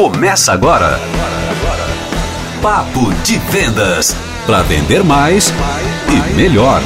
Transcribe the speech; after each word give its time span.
Começa 0.00 0.54
agora. 0.54 0.98
Papo 2.62 3.12
de 3.22 3.36
Vendas. 3.36 4.16
Para 4.46 4.62
vender 4.62 5.04
mais 5.04 5.52
e 6.08 6.36
melhor. 6.36 6.80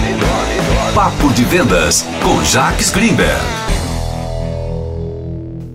Papo 0.92 1.32
de 1.32 1.44
Vendas 1.44 2.04
com 2.20 2.42
Jacques 2.42 2.90
Greenberg. 2.90 3.40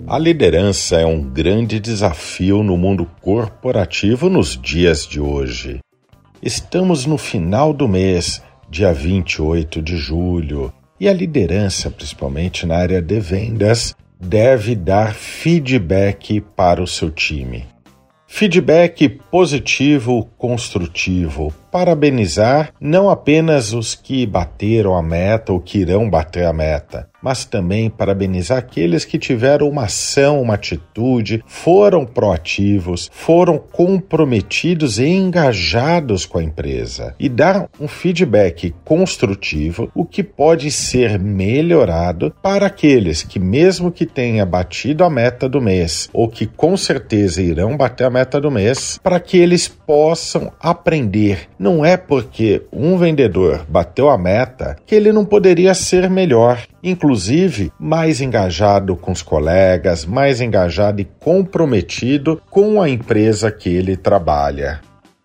A 0.05 0.17
liderança 0.17 0.97
é 0.97 1.05
um 1.05 1.21
grande 1.21 1.79
desafio 1.79 2.61
no 2.61 2.75
mundo 2.75 3.09
corporativo 3.21 4.29
nos 4.29 4.59
dias 4.61 5.07
de 5.07 5.21
hoje. 5.21 5.79
Estamos 6.43 7.05
no 7.05 7.17
final 7.17 7.71
do 7.71 7.87
mês, 7.87 8.43
dia 8.69 8.91
28 8.91 9.81
de 9.81 9.95
julho, 9.95 10.73
e 10.99 11.07
a 11.07 11.13
liderança, 11.13 11.89
principalmente 11.89 12.65
na 12.65 12.75
área 12.75 13.01
de 13.01 13.17
vendas, 13.21 13.95
deve 14.19 14.75
dar 14.75 15.13
feedback 15.13 16.41
para 16.41 16.83
o 16.83 16.87
seu 16.87 17.09
time. 17.09 17.65
Feedback 18.27 19.07
positivo, 19.31 20.29
construtivo. 20.37 21.53
Parabenizar 21.71 22.73
não 22.79 23.09
apenas 23.09 23.73
os 23.73 23.93
que 23.93 24.25
bateram 24.25 24.95
a 24.95 25.03
meta 25.03 25.53
ou 25.53 25.59
que 25.59 25.79
irão 25.79 26.09
bater 26.09 26.45
a 26.45 26.53
meta, 26.53 27.09
mas 27.21 27.45
também 27.45 27.89
parabenizar 27.89 28.57
aqueles 28.57 29.05
que 29.05 29.19
tiveram 29.19 29.69
uma 29.69 29.83
ação, 29.83 30.41
uma 30.41 30.55
atitude, 30.55 31.43
foram 31.45 32.05
proativos, 32.05 33.09
foram 33.11 33.57
comprometidos 33.57 34.99
e 34.99 35.05
engajados 35.05 36.25
com 36.25 36.39
a 36.39 36.43
empresa 36.43 37.13
e 37.19 37.27
dar 37.27 37.69
um 37.79 37.87
feedback 37.87 38.73
construtivo, 38.83 39.91
o 39.93 40.05
que 40.05 40.23
pode 40.23 40.71
ser 40.71 41.19
melhorado 41.19 42.33
para 42.41 42.67
aqueles 42.67 43.21
que, 43.23 43.39
mesmo 43.39 43.91
que 43.91 44.05
tenha 44.05 44.45
batido 44.45 45.03
a 45.03 45.09
meta 45.09 45.47
do 45.47 45.61
mês 45.61 46.09
ou 46.13 46.27
que 46.27 46.45
com 46.45 46.75
certeza 46.77 47.41
irão 47.41 47.75
bater 47.75 48.05
a 48.05 48.09
meta 48.09 48.39
do 48.39 48.49
mês, 48.49 48.99
para 49.03 49.19
que 49.19 49.37
eles 49.37 49.67
possam 49.67 50.51
aprender. 50.59 51.47
Não 51.59 51.83
é 51.83 51.97
porque 51.97 52.63
um 52.71 52.97
vendedor 52.97 53.65
bateu 53.67 54.09
a 54.09 54.17
meta 54.17 54.77
que 54.85 54.95
ele 54.95 55.11
não 55.11 55.25
poderia 55.25 55.73
ser 55.73 56.09
melhor 56.09 56.65
inclusive 56.83 57.71
mais 57.79 58.21
engajado 58.21 58.95
com 58.95 59.11
os 59.11 59.21
colegas, 59.21 60.05
mais 60.05 60.41
engajado 60.41 61.01
e 61.01 61.05
comprometido 61.19 62.41
com 62.49 62.81
a 62.81 62.89
empresa 62.89 63.51
que 63.51 63.69
ele 63.69 63.97
trabalha. 63.97 64.81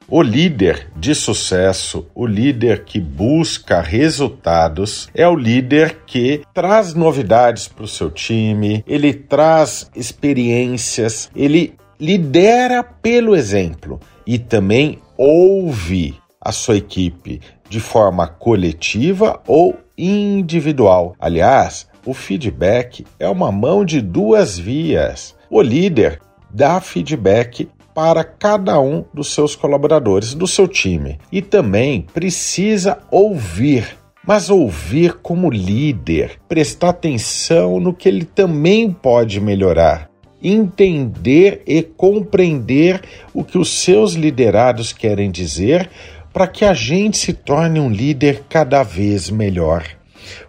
O 0.06 0.20
líder 0.20 0.88
de 0.94 1.14
sucesso, 1.14 2.06
o 2.14 2.26
líder 2.26 2.84
que 2.84 3.00
busca 3.00 3.80
resultados, 3.80 5.08
é 5.14 5.26
o 5.26 5.34
líder 5.34 6.00
que 6.06 6.42
traz 6.52 6.94
novidades 6.94 7.68
para 7.68 7.84
o 7.84 7.88
seu 7.88 8.10
time, 8.10 8.84
ele 8.86 9.14
traz 9.14 9.90
experiências, 9.96 11.30
ele 11.34 11.74
lidera 11.98 12.82
pelo 12.82 13.34
exemplo 13.34 13.98
e 14.26 14.38
também 14.38 14.98
ouve 15.16 16.14
a 16.44 16.52
sua 16.52 16.76
equipe 16.76 17.40
de 17.68 17.80
forma 17.80 18.26
coletiva 18.26 19.40
ou 19.46 19.76
individual. 19.96 21.14
Aliás, 21.18 21.88
o 22.04 22.12
feedback 22.12 23.04
é 23.18 23.28
uma 23.28 23.50
mão 23.50 23.84
de 23.84 24.00
duas 24.00 24.58
vias. 24.58 25.34
O 25.48 25.62
líder 25.62 26.20
dá 26.50 26.80
feedback 26.80 27.68
para 27.94 28.24
cada 28.24 28.80
um 28.80 29.04
dos 29.14 29.32
seus 29.32 29.54
colaboradores, 29.54 30.34
do 30.34 30.46
seu 30.46 30.66
time, 30.66 31.18
e 31.30 31.40
também 31.40 32.02
precisa 32.12 32.98
ouvir. 33.10 33.96
Mas 34.26 34.50
ouvir 34.50 35.14
como 35.14 35.50
líder, 35.50 36.40
prestar 36.48 36.90
atenção 36.90 37.78
no 37.78 37.94
que 37.94 38.08
ele 38.08 38.24
também 38.24 38.90
pode 38.90 39.38
melhorar, 39.38 40.10
entender 40.42 41.62
e 41.66 41.82
compreender 41.82 43.02
o 43.34 43.44
que 43.44 43.58
os 43.58 43.68
seus 43.68 44.14
liderados 44.14 44.92
querem 44.92 45.30
dizer 45.30 45.90
para 46.34 46.48
que 46.48 46.64
a 46.64 46.74
gente 46.74 47.16
se 47.16 47.32
torne 47.32 47.78
um 47.78 47.88
líder 47.88 48.42
cada 48.48 48.82
vez 48.82 49.30
melhor. 49.30 49.84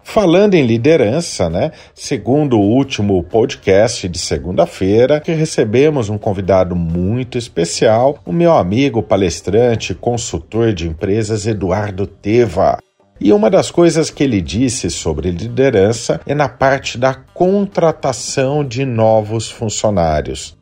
Falando 0.02 0.54
em 0.54 0.66
liderança, 0.66 1.48
né? 1.48 1.70
Segundo 1.94 2.58
o 2.58 2.62
último 2.62 3.22
podcast 3.22 4.08
de 4.08 4.18
segunda-feira, 4.18 5.20
que 5.20 5.30
recebemos 5.32 6.08
um 6.08 6.18
convidado 6.18 6.74
muito 6.74 7.38
especial, 7.38 8.18
o 8.26 8.32
meu 8.32 8.52
amigo 8.52 9.00
palestrante, 9.00 9.94
consultor 9.94 10.72
de 10.72 10.88
empresas 10.88 11.46
Eduardo 11.46 12.04
Teva. 12.04 12.78
E 13.20 13.32
uma 13.32 13.48
das 13.48 13.70
coisas 13.70 14.10
que 14.10 14.24
ele 14.24 14.40
disse 14.40 14.90
sobre 14.90 15.30
liderança 15.30 16.20
é 16.26 16.34
na 16.34 16.48
parte 16.48 16.98
da 16.98 17.14
contratação 17.14 18.64
de 18.64 18.84
novos 18.84 19.48
funcionários. 19.48 20.55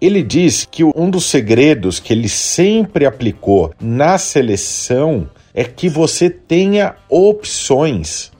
Ele 0.00 0.22
diz 0.22 0.66
que 0.70 0.82
um 0.82 1.10
dos 1.10 1.26
segredos 1.26 2.00
que 2.00 2.12
ele 2.12 2.28
sempre 2.28 3.04
aplicou 3.04 3.72
na 3.80 4.16
seleção 4.16 5.28
é 5.52 5.64
que 5.64 5.88
você 5.88 6.30
tenha 6.30 6.94
opções. 7.08 8.30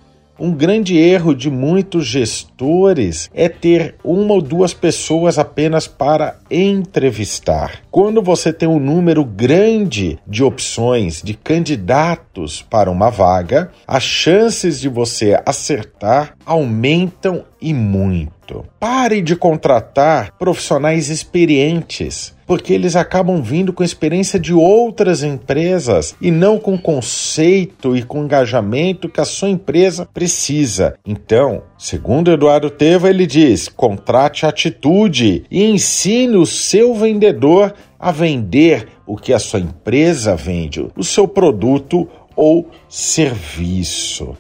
Um 0.43 0.53
grande 0.53 0.97
erro 0.97 1.35
de 1.35 1.51
muitos 1.51 2.07
gestores 2.07 3.31
é 3.35 3.47
ter 3.47 3.97
uma 4.03 4.33
ou 4.33 4.41
duas 4.41 4.73
pessoas 4.73 5.39
apenas 5.39 5.87
para 5.87 6.39
entrevistar. 6.51 7.83
Quando 7.91 8.23
você 8.23 8.51
tem 8.51 8.67
um 8.67 8.81
número 8.81 9.23
grande 9.23 10.19
de 10.27 10.43
opções 10.43 11.21
de 11.23 11.35
candidatos 11.35 12.63
para 12.63 12.91
uma 12.91 13.11
vaga, 13.11 13.71
as 13.87 14.03
chances 14.03 14.81
de 14.81 14.89
você 14.89 15.39
acertar 15.45 16.35
aumentam 16.47 17.45
e 17.61 17.75
muito. 17.75 18.65
Pare 18.79 19.21
de 19.21 19.37
contratar 19.37 20.37
profissionais 20.39 21.09
experientes, 21.09 22.35
porque 22.47 22.73
eles 22.73 22.97
acabam 22.97 23.43
vindo 23.43 23.73
com 23.73 23.85
experiência 23.85 24.39
de 24.39 24.53
outras 24.53 25.23
empresas 25.23 26.17
e 26.21 26.31
não 26.31 26.59
com 26.59 26.77
conceito 26.77 27.97
e 27.97 28.03
com 28.03 28.25
engajamento 28.25 29.09
que 29.09 29.21
a 29.21 29.25
sua 29.25 29.51
empresa 29.51 30.09
precisa. 30.13 30.95
Então, 31.07 31.63
segundo 31.79 32.33
Eduardo 32.33 32.71
Teva, 32.71 33.09
ele 33.09 33.27
diz: 33.27 33.69
contrate 33.69 34.47
atitude 34.47 35.45
e 35.51 35.65
ensine 35.65 36.37
o 36.37 36.47
seu 36.47 36.95
vendedor 36.95 37.75
a 37.99 38.11
vender 38.11 38.89
o 39.07 39.17
que 39.17 39.33
a 39.33 39.39
sua 39.39 39.61
empresa 39.61 40.35
vende, 40.35 40.87
o 40.97 41.05
seu 41.05 41.29
produto 41.29 42.09
ou 42.35 42.69
serviço. 42.89 44.37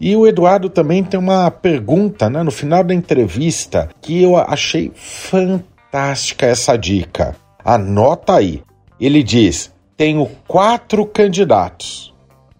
E 0.00 0.14
o 0.14 0.26
Eduardo 0.26 0.68
também 0.68 1.02
tem 1.02 1.18
uma 1.18 1.50
pergunta 1.50 2.28
né, 2.28 2.42
no 2.42 2.50
final 2.50 2.84
da 2.84 2.94
entrevista 2.94 3.88
que 4.00 4.22
eu 4.22 4.36
achei 4.36 4.92
fantástica 4.94 6.46
essa 6.46 6.76
dica. 6.76 7.34
Anota 7.64 8.36
aí. 8.36 8.62
Ele 9.00 9.22
diz: 9.22 9.72
tenho 9.96 10.26
quatro 10.46 11.06
candidatos, 11.06 12.14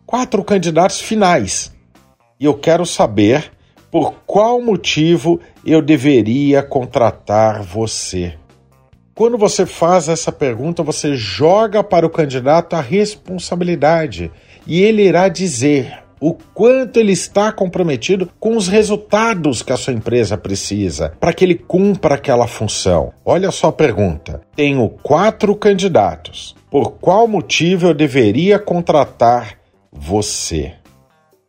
quatro 0.07 0.43
candidatos 0.43 1.01
finais, 1.01 1.75
e 2.41 2.45
eu 2.47 2.55
quero 2.55 2.87
saber 2.87 3.53
por 3.91 4.15
qual 4.27 4.61
motivo 4.61 5.41
eu 5.65 5.81
deveria 5.81 6.63
contratar 6.63 7.63
você. 7.63 8.35
Quando 9.15 9.39
você 9.39 9.65
faz 9.65 10.09
essa 10.09 10.31
pergunta, 10.31 10.83
você 10.83 11.15
joga 11.15 11.83
para 11.83 12.07
o 12.07 12.11
candidato 12.11 12.75
a 12.75 12.81
responsabilidade 12.83 14.31
e 14.67 14.83
ele 14.83 15.03
irá 15.03 15.29
dizer 15.29 16.06
o 16.21 16.33
quanto 16.33 16.99
ele 16.99 17.13
está 17.13 17.53
comprometido 17.53 18.31
com 18.41 18.57
os 18.57 18.69
resultados 18.69 19.63
que 19.63 19.73
a 19.73 19.77
sua 19.77 19.93
empresa 19.93 20.37
precisa 20.39 21.13
para 21.21 21.33
que 21.33 21.45
ele 21.45 21.55
cumpra 21.55 22.15
aquela 22.15 22.47
função. 22.47 23.13
Olha 23.25 23.51
só 23.51 23.69
a 23.69 23.73
pergunta: 23.73 24.41
tenho 24.55 24.89
quatro 24.89 25.55
candidatos. 25.55 26.55
Por 26.71 26.93
qual 26.93 27.29
motivo 27.29 27.89
eu 27.89 27.95
deveria 27.95 28.59
contratar 28.59 29.59
você? 29.93 30.75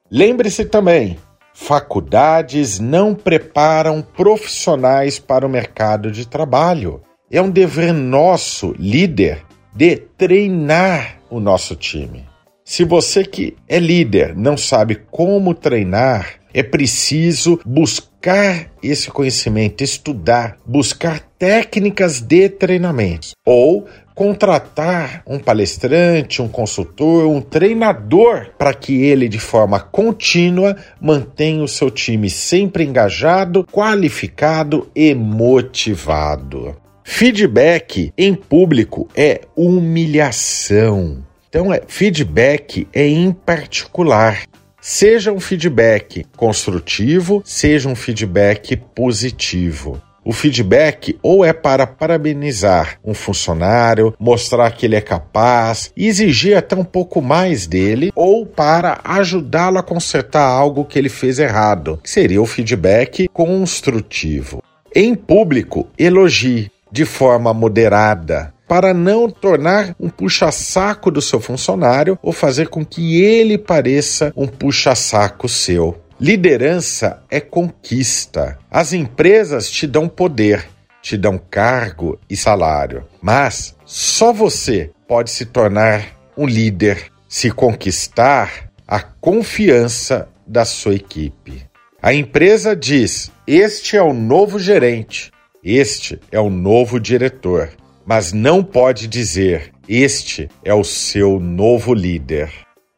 Lembre-se 0.10 0.66
também: 0.66 1.18
faculdades 1.54 2.80
não 2.80 3.14
preparam 3.14 4.02
profissionais 4.02 5.20
para 5.20 5.46
o 5.46 5.50
mercado 5.50 6.12
de 6.12 6.28
trabalho. 6.28 7.02
É 7.30 7.42
um 7.42 7.50
dever 7.50 7.94
nosso, 7.94 8.74
líder, 8.80 9.44
de 9.76 9.98
treinar 9.98 11.18
o 11.30 11.42
nosso 11.42 11.76
time. 11.76 12.26
Se 12.70 12.84
você 12.84 13.24
que 13.24 13.56
é 13.66 13.80
líder 13.80 14.36
não 14.36 14.58
sabe 14.58 14.96
como 15.10 15.54
treinar, 15.54 16.34
é 16.54 16.62
preciso 16.62 17.62
buscar 17.66 18.70
esse 18.84 19.10
conhecimento, 19.10 19.86
estudar, 19.86 20.58
buscar 20.66 21.22
técnicas 21.40 22.20
de 22.20 22.50
treinamento 22.50 23.30
ou 23.46 23.88
contratar 24.14 25.24
um 25.26 25.40
palestrante, 25.40 26.42
um 26.42 26.50
consultor, 26.50 27.26
um 27.26 27.40
treinador 27.40 28.50
para 28.58 28.74
que 28.74 29.02
ele 29.02 29.30
de 29.30 29.40
forma 29.40 29.80
contínua 29.80 30.76
mantenha 31.00 31.64
o 31.64 31.70
seu 31.70 31.90
time 31.90 32.30
sempre 32.30 32.84
engajado, 32.84 33.66
qualificado 33.72 34.92
e 34.94 35.16
motivado. 35.16 36.76
Feedback 37.02 38.12
em 38.18 38.36
público 38.36 39.08
é 39.16 39.40
humilhação. 39.56 41.26
Então, 41.58 41.74
é, 41.74 41.82
feedback 41.88 42.88
é 42.94 43.08
em 43.08 43.32
particular. 43.32 44.44
Seja 44.80 45.32
um 45.32 45.40
feedback 45.40 46.24
construtivo, 46.38 47.42
seja 47.44 47.90
um 47.90 47.96
feedback 47.96 48.76
positivo. 48.76 50.00
O 50.24 50.32
feedback 50.32 51.18
ou 51.20 51.44
é 51.44 51.54
para 51.54 51.88
parabenizar 51.88 53.00
um 53.04 53.16
funcionário, 53.16 54.14
mostrar 54.20 54.70
que 54.70 54.86
ele 54.86 54.98
é 54.98 55.02
capaz 55.02 55.92
exigir 55.98 56.56
até 56.56 56.76
um 56.76 56.84
pouco 56.84 57.24
mais 57.24 57.66
dele, 57.66 58.12
ou 58.14 58.46
para 58.46 59.02
ajudá-lo 59.04 59.80
a 59.80 59.84
consertar 59.84 60.48
algo 60.48 60.86
que 60.86 61.00
ele 61.00 61.10
fez 61.10 61.40
errado, 61.40 62.00
que 62.04 62.10
seria 62.12 62.40
o 62.40 62.46
feedback 62.46 63.28
construtivo. 63.30 64.62
Em 64.94 65.16
público, 65.16 65.88
elogie 65.98 66.70
de 66.92 67.06
forma 67.06 67.54
moderada, 67.54 68.54
para 68.68 68.94
não 68.94 69.30
tornar 69.30 69.96
um 70.00 70.10
puxa-saco 70.10 71.10
do 71.10 71.22
seu 71.22 71.40
funcionário 71.40 72.18
ou 72.22 72.34
fazer 72.34 72.68
com 72.68 72.86
que 72.86 73.22
ele 73.22 73.58
pareça 73.58 74.34
um 74.36 74.48
puxa-saco 74.48 75.48
seu. 75.48 75.98
Liderança 76.20 77.24
é 77.30 77.40
conquista. 77.40 78.58
As 78.70 78.92
empresas 78.92 79.70
te 79.70 79.86
dão 79.86 80.10
poder, 80.10 80.68
te 81.02 81.16
dão 81.16 81.40
cargo 81.50 82.20
e 82.30 82.36
salário, 82.36 83.06
mas 83.22 83.76
só 83.86 84.34
você 84.34 84.90
pode 85.08 85.30
se 85.30 85.46
tornar 85.46 86.18
um 86.36 86.46
líder 86.46 87.12
se 87.28 87.52
conquistar 87.52 88.70
a 88.88 89.02
confiança 89.02 90.30
da 90.46 90.64
sua 90.64 90.96
equipe. 90.96 91.66
A 92.02 92.14
empresa 92.14 92.76
diz: 92.76 93.32
Este 93.46 93.98
é 93.98 94.02
o 94.02 94.14
novo 94.14 94.58
gerente, 94.60 95.32
este 95.76 96.18
é 96.32 96.40
o 96.40 96.50
novo 96.50 96.98
diretor, 96.98 97.70
mas 98.06 98.32
não 98.32 98.64
pode 98.64 99.06
dizer: 99.06 99.74
Este 99.88 100.48
é 100.64 100.74
o 100.74 100.84
seu 100.84 101.42
novo 101.42 101.94
líder. 101.94 102.50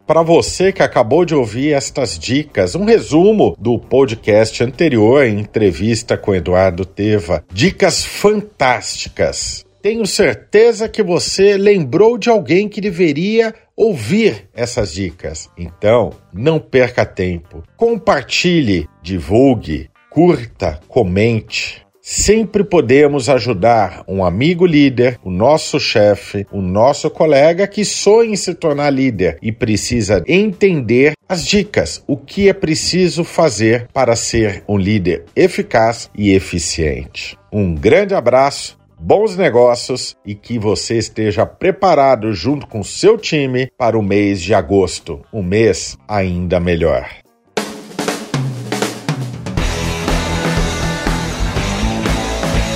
Para 0.06 0.22
você 0.22 0.72
que 0.72 0.84
acabou 0.84 1.26
de 1.26 1.34
ouvir 1.34 1.74
estas 1.74 2.18
dicas, 2.18 2.76
um 2.76 2.86
resumo 2.86 3.56
do 3.60 3.80
podcast 3.80 4.64
anterior 4.64 5.26
entrevista 5.26 6.18
com 6.18 6.34
Eduardo 6.34 6.86
Teva. 6.86 7.44
Dicas 7.52 8.04
fantásticas. 8.06 9.66
Tenho 9.82 10.06
certeza 10.06 10.90
que 10.90 11.02
você 11.02 11.58
lembrou 11.58 12.18
de 12.18 12.30
alguém 12.30 12.68
que 12.68 12.82
deveria 12.82 13.54
ouvir 13.76 14.50
essas 14.54 14.94
dicas. 14.94 15.50
Então, 15.58 16.12
não 16.34 16.60
perca 16.60 17.06
tempo. 17.06 17.64
Compartilhe, 17.78 18.88
divulgue, 19.02 19.90
curta, 20.10 20.80
comente. 20.88 21.89
Sempre 22.02 22.64
podemos 22.64 23.30
ajudar 23.30 24.04
um 24.08 24.24
amigo 24.24 24.66
líder, 24.66 25.20
o 25.24 25.30
nosso 25.30 25.80
chefe, 25.80 26.48
o 26.52 26.62
nosso 26.62 27.10
colega 27.10 27.68
que 27.68 27.84
sonha 27.84 28.32
em 28.32 28.36
se 28.36 28.54
tornar 28.54 28.90
líder 28.90 29.38
e 29.42 29.52
precisa 29.52 30.24
entender 30.26 31.14
as 31.28 31.46
dicas, 31.46 32.04
o 32.08 32.16
que 32.16 32.48
é 32.48 32.54
preciso 32.54 33.24
fazer 33.24 33.88
para 33.94 34.16
ser 34.16 34.64
um 34.68 34.78
líder 34.78 35.26
eficaz 35.36 36.10
e 36.18 36.32
eficiente. 36.32 37.38
Um 37.52 37.76
grande 37.76 38.16
abraço, 38.16 38.80
bons 38.98 39.36
negócios 39.36 40.16
e 40.26 40.34
que 40.34 40.58
você 40.58 40.98
esteja 40.98 41.46
preparado 41.46 42.34
junto 42.34 42.66
com 42.66 42.82
seu 42.84 43.18
time 43.18 43.70
para 43.78 43.98
o 43.98 44.02
mês 44.02 44.42
de 44.42 44.54
agosto, 44.54 45.22
um 45.34 45.44
mês 45.44 45.98
ainda 46.08 46.60
melhor. 46.60 47.08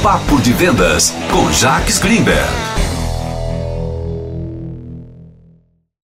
Papo 0.03 0.37
de 0.41 0.51
Vendas 0.51 1.13
com 1.31 1.49
Jacques 1.49 1.97
Greenberg. 1.97 2.72